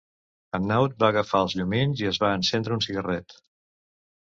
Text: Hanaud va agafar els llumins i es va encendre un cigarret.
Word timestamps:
Hanaud 0.57 0.95
va 1.03 1.09
agafar 1.13 1.41
els 1.47 1.55
llumins 1.59 2.03
i 2.05 2.09
es 2.13 2.21
va 2.25 2.33
encendre 2.39 2.77
un 2.81 2.85
cigarret. 2.89 3.39